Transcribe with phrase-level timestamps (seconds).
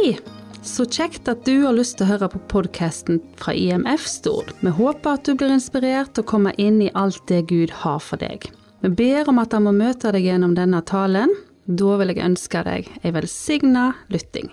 [0.00, 0.18] Hei!
[0.62, 4.48] Så kjekt at du har lyst til å høre på podkasten fra IMF Stord.
[4.64, 7.98] Vi håper at du blir inspirert til å komme inn i alt det Gud har
[8.00, 8.46] for deg.
[8.80, 11.34] Vi ber om at han må møte deg gjennom denne talen.
[11.66, 14.48] Da vil jeg ønske deg ei velsigna lytting.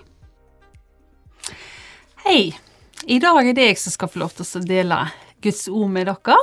[2.26, 2.52] Hei!
[3.08, 4.98] I dag er det jeg som skal få lov til å dele
[5.40, 6.36] Guds ord med dere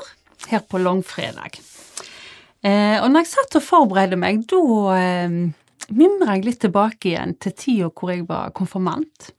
[0.49, 1.61] her på langfredag.
[2.65, 4.63] Eh, og når jeg satt og forberedte meg, da
[4.97, 5.37] eh,
[5.93, 9.31] mimrer jeg litt tilbake igjen til tida hvor jeg var konfirmant.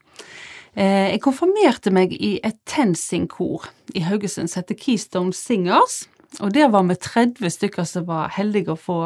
[0.77, 6.05] Eh, jeg konfirmerte meg i et TenSing-kor i Haugesund som heter Keystone Singers.
[6.45, 8.99] Og der var vi 30 stykker som var heldige å få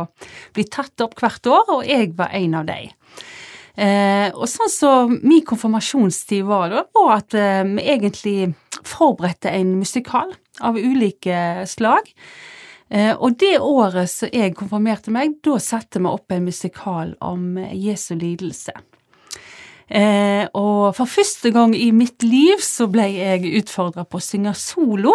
[0.57, 2.91] bli tatt opp hvert år, og jeg var en av dem.
[3.81, 8.39] Eh, og sånn som så min konfirmasjonstid var, da, var at eh, vi egentlig
[8.83, 10.35] forberedte en musikal
[10.67, 12.11] av ulike slag.
[12.91, 17.55] Eh, og det året som jeg konfirmerte meg, da satte vi opp en musikal om
[17.71, 18.75] Jesu lidelse.
[19.91, 24.55] Eh, og for første gang i mitt liv så ble jeg utfordra på å synge
[24.59, 25.15] solo.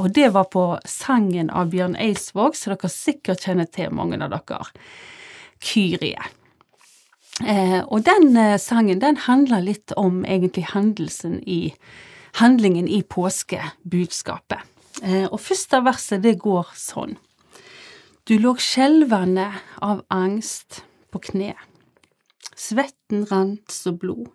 [0.00, 4.32] Og det var på sangen av Bjørn Eidsvåg, som dere sikkert kjenner til, mange av
[4.32, 4.72] dere.
[5.64, 6.24] Kyrie.
[7.42, 11.74] Eh, og den eh, sangen den handler litt om egentlig hendelsen i
[12.40, 14.73] handlingen i påskebudskapet.
[15.02, 17.16] Eh, og første verset det går sånn.
[18.24, 19.50] Du lå skjelvende
[19.84, 21.52] av angst på kne.
[22.54, 24.30] Svetten rant som blod.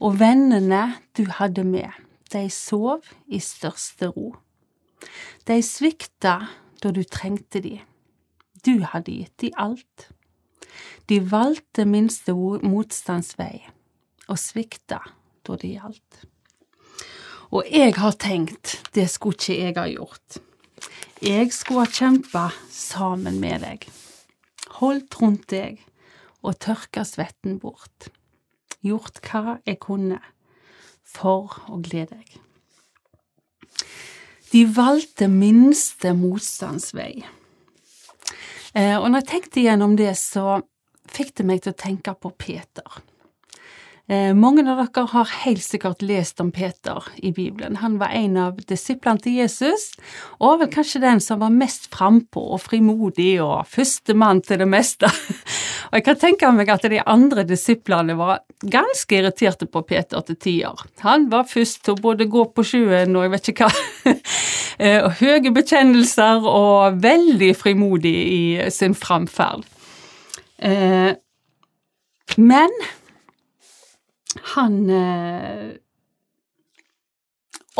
[0.00, 1.90] Og vennene du hadde med,
[2.32, 4.30] de sov i største ro.
[5.48, 6.36] De svikta
[6.80, 7.78] da du trengte de.
[8.64, 10.10] Du hadde gitt de alt.
[11.08, 13.64] De valgte minste motstandsvei,
[14.28, 15.00] og svikta
[15.46, 16.26] da det gjaldt.
[17.50, 20.38] Og jeg har tenkt, det skulle ikke jeg ha gjort.
[21.20, 23.86] Jeg skulle ha kjempa sammen med deg,
[24.78, 25.82] holdt rundt deg
[26.46, 28.08] og tørka svetten bort.
[28.86, 30.20] Gjort hva jeg kunne
[31.04, 32.38] for å glede deg.
[34.50, 37.20] De valgte minste motstandsvei.
[38.74, 40.60] Eh, og når jeg tenkte gjennom det, så
[41.10, 43.02] fikk det meg til å tenke på Peter.
[44.10, 47.76] Eh, mange av dere har helt sikkert lest om Peter i Bibelen.
[47.78, 49.92] Han var en av disiplene til Jesus,
[50.42, 55.06] og vel kanskje den som var mest frampå og frimodig og førstemann til det meste.
[55.92, 60.42] og jeg kan tenke meg at de andre disiplene var ganske irriterte på Peter til
[60.42, 60.82] tider.
[61.06, 63.88] Han var først til å både gå på sjøen og jeg vet ikke hva,
[64.82, 69.62] eh, og høye bekjennelser og veldig frimodig i sin framferd.
[70.58, 71.12] Eh,
[72.40, 72.82] men
[74.54, 75.70] han eh,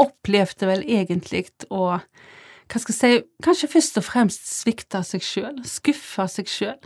[0.01, 1.99] opplevde vel egentlig å
[2.71, 6.79] hva skal jeg si, kanskje først og fremst svikte seg sjøl, skuffe seg sjøl.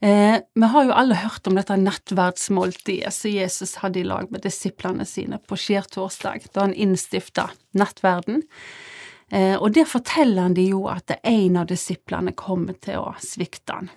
[0.00, 4.40] Eh, vi har jo alle hørt om dette nattverdsmåltidet som Jesus hadde i lag med
[4.46, 8.40] disiplene sine på skjærtorsdag, da han innstifta nattverden.
[9.28, 13.76] Eh, og der forteller han de jo at en av disiplene kommer til å svikte
[13.76, 13.92] han.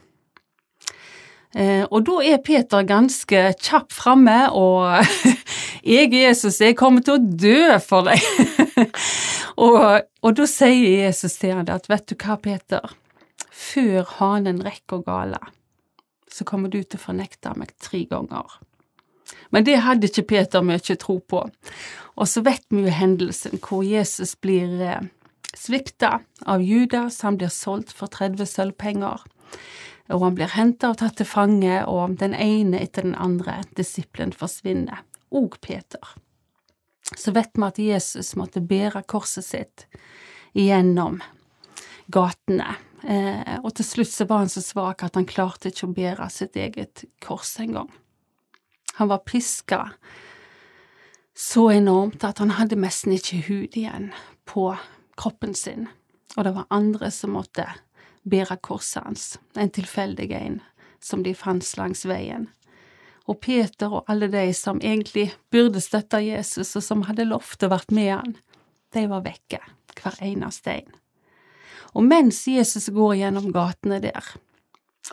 [1.53, 5.05] Eh, og da er Peter ganske kjapp framme, og
[5.83, 8.23] 'Jeg Jesus, jeg kommer til å dø for deg'.
[9.65, 12.95] og, og, da sier Jesus til han at 'Vet du hva, Peter,
[13.51, 15.41] før hanen rekker gale,
[16.31, 18.57] så kommer du til å fornekte meg tre ganger'.
[19.51, 21.45] Men det hadde ikke Peter mye tro på.
[22.17, 25.05] Og så vet vi jo hendelsen hvor Jesus blir eh,
[25.53, 26.19] svikta
[26.49, 29.21] av Judas, han blir solgt for 30 sølvpenger
[30.11, 34.33] og han blir henta og tatt til fange, og den ene etter den andre disippelen
[34.35, 36.15] forsvinner, og Peter.
[37.15, 39.85] Så vet vi at Jesus måtte bære korset sitt
[40.57, 41.21] gjennom
[42.11, 42.75] gatene,
[43.07, 46.29] eh, og til slutt så var han så svak at han klarte ikke å bære
[46.33, 47.89] sitt eget kors engang.
[48.99, 49.87] Han var piska
[51.33, 54.11] så enormt at han hadde nesten ikke hud igjen
[54.45, 54.67] på
[55.17, 55.87] kroppen sin,
[56.37, 57.65] og det var andre som måtte
[58.23, 59.25] bære korset hans,
[59.55, 60.59] en tilfeldig en,
[61.03, 62.47] som de fant langs veien.
[63.27, 67.71] Og Peter og alle de som egentlig burde støtte Jesus, og som hadde lovt å
[67.71, 68.35] vært med han,
[68.93, 69.61] de var vekke,
[69.99, 70.91] hver eneste en.
[71.93, 74.25] Og mens Jesus går gjennom gatene der,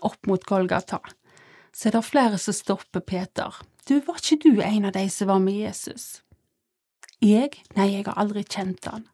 [0.06, 1.00] opp mot Golgata,
[1.72, 3.54] så er det flere som stopper Peter.
[3.86, 6.22] Du, var ikke du en av de som var med Jesus?
[7.20, 7.60] Jeg?
[7.76, 9.06] Nei, jeg har aldri kjent han.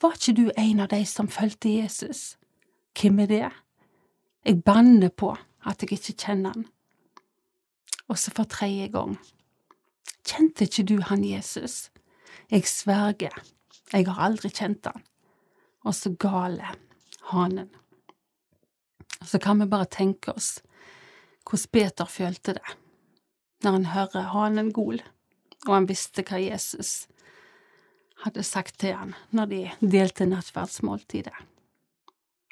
[0.00, 2.38] Var ikke du en av de som fulgte Jesus?
[2.96, 3.48] Hvem er det?
[4.44, 5.34] Jeg banner på
[5.68, 6.64] at jeg ikke kjenner han.
[8.08, 9.18] Og så for tredje gang.
[10.24, 11.90] Kjente ikke du han Jesus?
[12.50, 13.34] Jeg sverger,
[13.92, 15.04] jeg har aldri kjent han.
[15.84, 16.72] Og så gale
[17.30, 17.68] hanen.
[19.20, 20.58] Og så kan vi bare tenke oss
[21.44, 22.76] hvordan Peter følte det.
[23.62, 25.02] når han hører hanen gol,
[25.66, 27.08] og han visste hva Jesus
[28.24, 31.36] hadde sagt til han når de delte nattverdsmåltidet.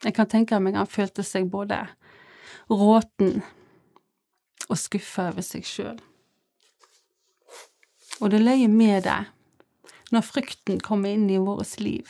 [0.05, 1.81] Jeg kan tenke meg han følte seg både
[2.71, 3.41] råten
[4.69, 5.99] og skuffa over seg sjøl.
[8.19, 9.21] Og det løyer med det
[10.15, 12.09] når frykten kommer inn i vårt liv.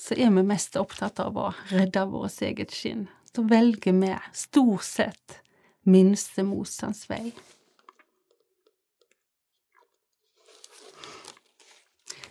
[0.00, 3.06] Så er vi mest opptatt av å redde vårt eget skinn.
[3.30, 5.40] Så velger vi stort sett
[5.86, 7.30] minste motstands vei.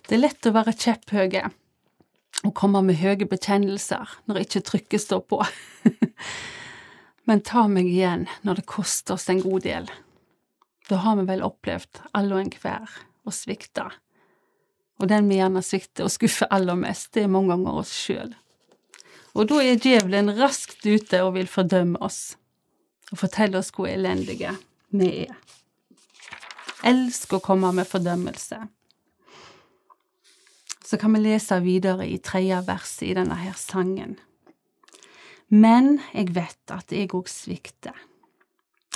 [0.09, 1.41] Det er lett å være kjepphøye
[2.47, 5.37] og komme med høye bekjennelser når ikke trykket står på.
[7.29, 9.91] Men ta meg igjen når det koster oss en god del.
[10.89, 13.85] Da har vi vel opplevd alle og enhver å svikte.
[14.97, 18.33] Og den vi gjerne svikter og skuffer aller mest, det er mange ganger oss sjøl.
[19.37, 22.33] Og da er djevelen raskt ute og vil fordømme oss
[23.11, 24.57] og fortelle oss hvor elendige
[24.89, 25.37] vi er.
[26.89, 28.63] Elsk å komme med fordømmelse
[30.89, 34.15] så kan vi lese videre i tredje verset i denne her sangen.
[35.49, 37.93] Men jeg vet at jeg òg svikter.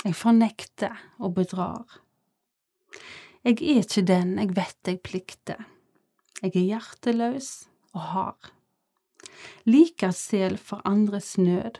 [0.02, 2.00] Jeg fornekter og bedrar.
[3.46, 5.62] Jeg er ikke den jeg vet jeg plikter.
[6.42, 8.50] Jeg er hjerteløs og hard.
[9.64, 11.78] Liker sel for andres nød,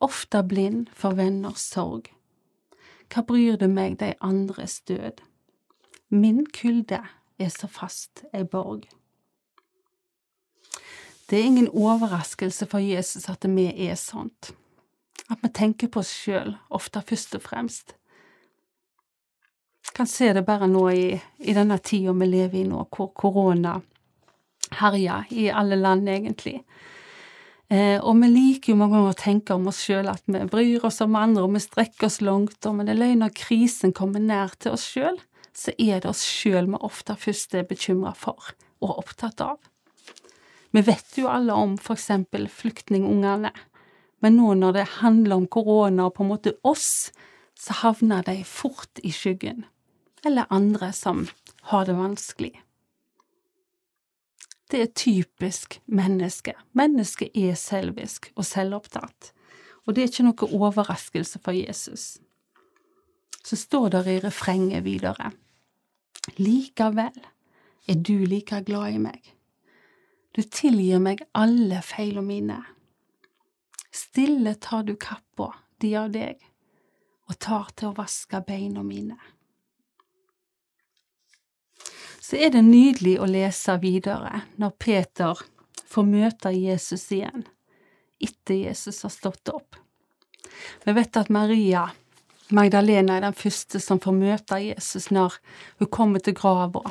[0.00, 2.10] ofte blind for venners sorg.
[3.08, 5.22] Hva bryr det meg de andres død?
[6.10, 7.04] Min kulde
[7.38, 8.88] er så fast ei borg.
[11.28, 14.52] Det er ingen overraskelse for Jesus at vi er sånt.
[15.28, 17.92] At vi tenker på oss sjøl, ofte først og fremst.
[19.94, 23.76] Kan se det bare nå i, i denne tida vi lever i nå, hvor korona
[24.78, 26.62] herjer i alle land, egentlig.
[27.68, 30.84] Eh, og vi liker jo mange ganger å tenke om oss sjøl at vi bryr
[30.88, 34.24] oss om andre, og vi strekker oss langt, og men det løgn når krisen kommer
[34.24, 35.20] nær til oss sjøl,
[35.52, 39.58] så er det oss sjøl vi ofte først er bekymra for og opptatt av.
[40.70, 43.52] Vi vet jo alle om eksempel flyktningungene,
[44.20, 47.10] men nå når det handler om korona og på en måte oss,
[47.58, 49.64] så havner de fort i skyggen,
[50.26, 51.26] eller andre som
[51.72, 52.52] har det vanskelig.
[54.68, 56.52] Det er typisk menneske.
[56.76, 59.32] Mennesket er selvisk og selvopptatt,
[59.86, 62.18] og det er ikke noe overraskelse for Jesus.
[63.40, 65.32] Så står det i refrenget videre.
[66.36, 67.16] Likevel
[67.88, 69.32] er du like glad i meg
[70.36, 72.60] du tilgir meg alle feila mine.
[73.90, 76.38] Stille tar du kappa de av deg,
[77.28, 79.18] og tar til å vaske beina mine.
[82.20, 85.38] Så er det nydelig å lese videre når Peter
[85.88, 87.46] får møte Jesus igjen,
[88.20, 89.78] etter Jesus har stått opp.
[90.84, 91.86] Vi vet at Maria
[92.52, 95.34] Magdalena er den første som får møte Jesus når
[95.80, 96.84] hun kommer til grava,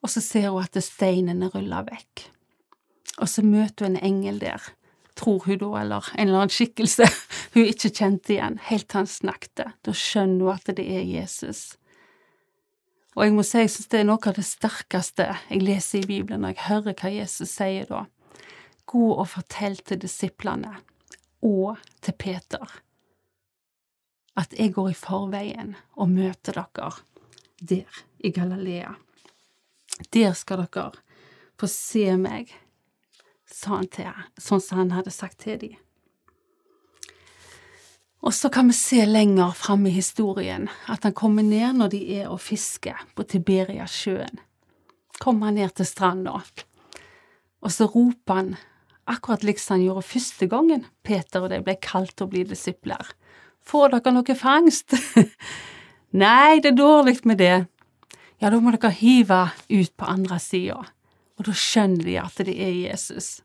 [0.00, 2.30] og så ser hun at steinene ruller vekk
[3.20, 4.70] og så møter hun en engel der,
[5.18, 7.08] tror hun da, eller en eller annen skikkelse
[7.54, 9.66] hun ikke kjente igjen, helt til han snakket.
[9.84, 11.74] Da skjønner hun at det er Jesus.
[13.18, 16.08] Og jeg må si jeg synes det er noe av det sterkeste jeg leser i
[16.08, 18.04] Bibelen når jeg hører hva Jesus sier da.
[18.90, 20.78] Gå og fortell til disiplene,
[21.46, 22.72] og til Peter,
[24.36, 26.90] at jeg går i forveien og møter dere
[27.60, 28.94] der i Galilea.
[30.12, 30.90] Der skal dere
[31.60, 32.52] få se meg
[33.50, 35.78] sa han til sånn som han hadde sagt til dem.
[38.20, 42.00] Og så kan vi se lenger fram i historien at han kommer ned når de
[42.18, 44.42] er og fisker på Tiberiasjøen.
[45.20, 46.36] Kommer han ned til stranda,
[47.60, 48.54] og så roper han,
[49.10, 53.12] akkurat liksom han gjorde første gangen Peter og de ble kalt til å bli disipler.
[53.60, 54.96] Får dere noe fangst?
[56.22, 57.66] Nei, det er dårlig med det.
[58.40, 60.80] Ja, da må dere hive ut på andre sida.
[61.40, 63.38] Og da skjønner de at det er Jesus.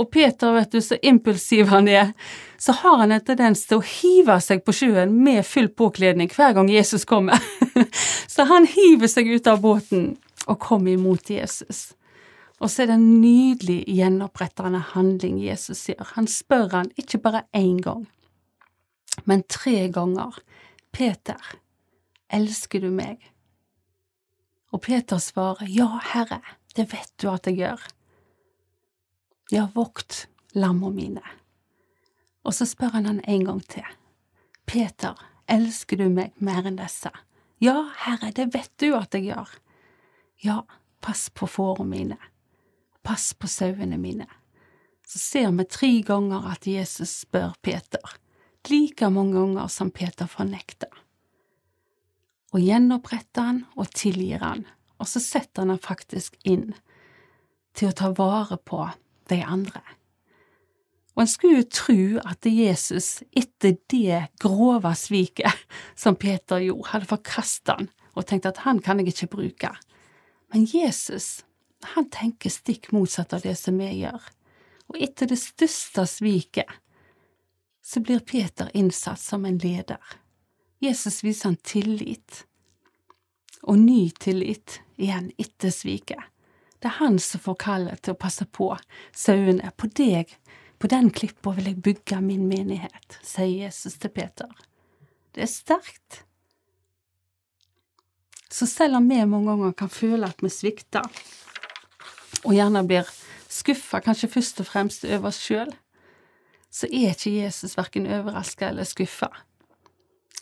[0.00, 2.12] Og Peter, vet du, så impulsiv han er,
[2.58, 6.56] så har han en tendens til å hive seg på sjøen med full påkledning hver
[6.56, 7.38] gang Jesus kommer.
[8.34, 10.10] så han hiver seg ut av båten
[10.48, 11.92] og kommer imot Jesus.
[12.58, 16.14] Og så er det en nydelig gjenopprettende handling Jesus gjør.
[16.16, 18.08] Han spør han ikke bare én gang,
[19.30, 20.40] men tre ganger.
[20.90, 21.38] Peter,
[22.34, 23.20] elsker du meg?
[24.72, 26.40] Og Peter svarer, Ja, Herre,
[26.78, 27.84] det vet du at jeg gjør.
[29.50, 31.24] Ja, vokt lamma mine.
[32.46, 33.86] Og så spør han han en gang til.
[34.68, 35.18] Peter,
[35.50, 37.10] elsker du meg mer enn disse?
[37.58, 39.50] Ja, Herre, det vet du at jeg gjør.
[40.44, 40.60] Ja,
[41.02, 42.20] pass på fårene mine.
[43.02, 44.28] Pass på sauene mine.
[45.08, 48.14] Så ser vi tre ganger at Jesus spør Peter,
[48.68, 50.92] like mange ganger som Peter fornekter.
[52.52, 54.64] og gjenoppretter han og tilgir han,
[54.98, 56.72] og så setter han han faktisk inn
[57.78, 58.82] til å ta vare på
[59.30, 59.82] de andre.
[61.18, 65.66] Og en skulle jo tro at Jesus, etter det grove sviket
[65.98, 69.70] som Peter gjorde, hadde forkasta han og tenkt at han kan jeg ikke bruke.
[70.50, 71.44] Men Jesus,
[71.94, 74.22] han tenker stikk motsatt av det som vi gjør.
[74.90, 76.70] Og etter det største sviket,
[77.82, 80.02] så blir Peter innsatt som en leder.
[80.82, 82.44] Jesus viser han tillit,
[83.62, 86.20] og ny tillit igjen etter sviket.
[86.78, 88.70] Det er han som får kallet til å passe på
[89.16, 89.72] sauene.
[89.76, 90.30] På deg,
[90.78, 94.50] på den klippa vil jeg bygge min menighet, sier Jesus til Peter.
[95.34, 96.22] Det er sterkt.
[98.50, 101.04] Så selv om vi mange ganger kan føle at vi svikter,
[102.46, 103.10] og gjerne blir
[103.50, 105.70] skuffa kanskje først og fremst over oss sjøl,
[106.70, 109.30] så er ikke Jesus verken overraska eller skuffa.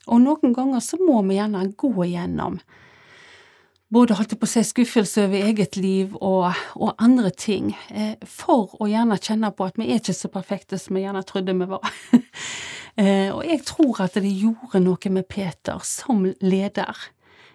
[0.06, 2.60] Og noen ganger så må vi gjerne gå igjennom
[3.93, 8.75] både holdt på å si skuffelse over eget liv og, og andre ting, eh, for
[8.83, 11.69] å gjerne kjenne på at vi er ikke så perfekte som vi gjerne trodde vi
[11.71, 11.93] var.
[13.00, 17.07] eh, og jeg tror at det gjorde noe med Peter som leder,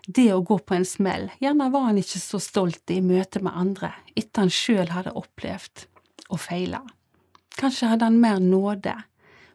[0.08, 1.28] det å gå på en smell.
[1.44, 5.86] Gjerne var han ikke så stolt i møte med andre, etter han sjøl hadde opplevd
[6.32, 6.82] å feile.
[7.60, 8.96] Kanskje hadde han mer nåde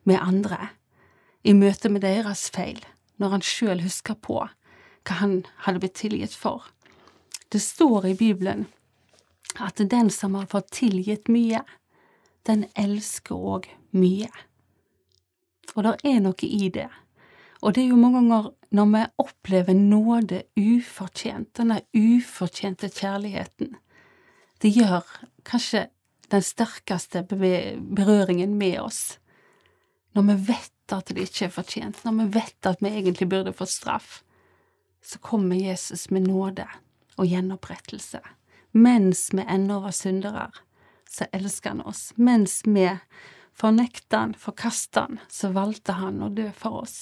[0.07, 0.71] med andre
[1.47, 2.79] i møte med deres feil,
[3.19, 4.45] når han sjøl husker på
[5.07, 6.67] hva han hadde blitt tilgitt for.
[7.49, 8.67] Det står i Bibelen
[9.63, 11.63] at den som har fått tilgitt mye,
[12.47, 14.29] den elsker òg mye.
[15.75, 16.89] Og det er noe i det.
[17.63, 23.77] Og det er jo mange ganger når vi opplever nåde ufortjent, denne ufortjente kjærligheten,
[24.63, 25.05] det gjør
[25.47, 25.87] kanskje
[26.33, 29.19] den sterkeste berøringen med oss.
[30.17, 33.55] Når vi vet at det ikke er fortjent, når vi vet at vi egentlig burde
[33.57, 34.23] fått straff,
[35.05, 36.67] så kommer Jesus med nåde
[37.17, 38.21] og gjenopprettelse.
[38.77, 40.51] Mens vi ennå var syndere,
[41.11, 42.13] så elsker han oss.
[42.17, 42.89] Mens vi
[43.57, 46.99] fornekta han, forkasta han, så valgte han å dø for oss.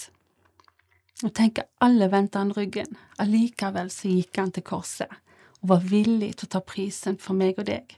[1.24, 5.10] Og tenk, alle vendte han ryggen, allikevel så gikk han til korset
[5.64, 7.94] og var villig til å ta prisen for meg og deg.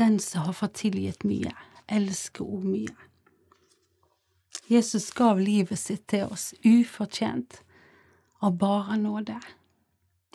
[0.00, 1.52] Den som har fått tilgitt mye,
[1.86, 2.96] elsker òg mye.
[4.72, 7.58] Jesus gav livet sitt til oss ufortjent
[8.42, 9.36] av bare nåde,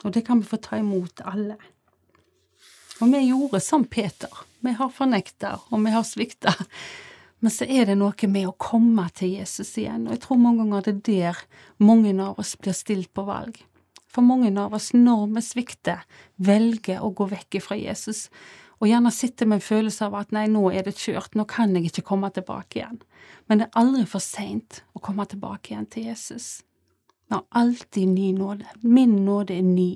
[0.03, 1.57] og det kan vi få ta imot alle.
[3.01, 6.53] Og vi gjorde som Peter, vi har fornekta og vi har svikta,
[7.39, 10.63] men så er det noe med å komme til Jesus igjen, og jeg tror mange
[10.63, 11.41] ganger det er der
[11.81, 13.57] mange av oss blir stilt på valg.
[14.07, 16.05] For mange av oss, når vi svikter,
[16.41, 18.27] velger å gå vekk fra Jesus,
[18.77, 21.73] og gjerne sitter med en følelse av at nei, nå er det kjørt, nå kan
[21.75, 22.99] jeg ikke komme tilbake igjen.
[23.49, 26.61] Men det er aldri for seint å komme tilbake igjen til Jesus.
[27.27, 28.69] Vi har alltid ny nåde.
[28.85, 29.89] Min nåde er ny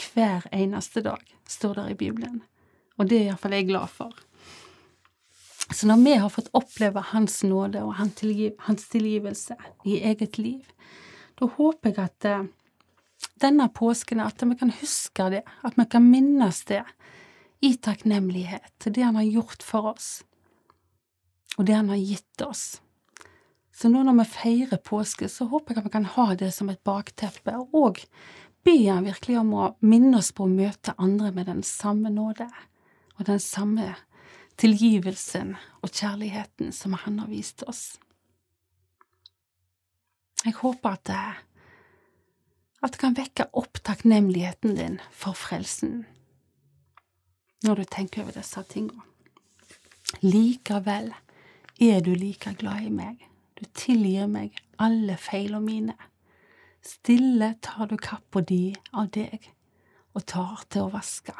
[0.00, 2.40] hver eneste dag, står det i Bibelen.
[2.96, 4.14] Og det er iallfall jeg glad for.
[5.70, 9.56] Så når vi har fått oppleve Hans nåde og Hans tilgivelse
[9.86, 10.64] i eget liv,
[11.38, 12.48] da håper jeg at eh,
[13.40, 16.82] denne påsken at vi kan huske det, at vi kan minnes det,
[17.60, 20.10] i takknemlighet til det han har gjort for oss,
[21.58, 22.80] og det han har gitt oss.
[23.72, 26.70] Så nå når vi feirer påske, så håper jeg at vi kan ha det som
[26.72, 28.00] et bakteppe, og
[28.64, 32.48] be han virkelig om å minne oss på å møte andre med den samme nåde
[33.16, 33.94] og den samme
[34.60, 37.98] tilgivelsen og kjærligheten som han har vist oss.
[40.44, 41.24] Jeg håper at det,
[42.80, 46.02] at det kan vekke opp takknemligheten din for frelsen
[47.64, 49.02] når du tenker over disse tingene.
[50.22, 51.12] Likevel
[51.80, 53.20] er du like glad i meg,
[53.58, 55.96] du tilgir meg alle feilene mine.
[56.82, 59.50] Stille tar du kappa di av deg
[60.16, 61.36] og tar til å vaske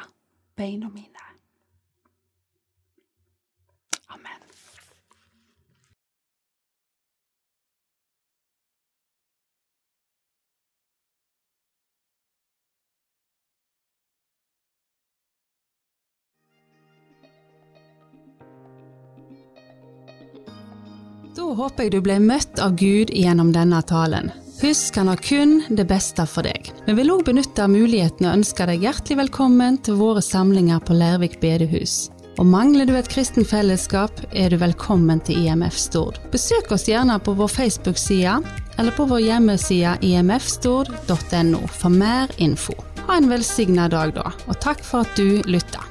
[0.57, 1.30] beina mine.
[21.51, 24.31] Håper jeg du ble møtt av Gud gjennom denne talen.
[24.61, 26.69] Husk, han har kun det beste for deg.
[26.85, 31.39] Vi vil òg benytte muligheten og ønske deg hjertelig velkommen til våre samlinger på Lærvik
[31.41, 32.11] bedehus.
[32.39, 36.21] Og mangler du et kristen fellesskap, er du velkommen til IMF Stord.
[36.31, 38.37] Besøk oss gjerne på vår Facebook-side
[38.79, 42.77] eller på vår hjemmeside imfstord.no for mer info.
[43.09, 45.90] Ha en velsigna dag, da, og takk for at du lytta.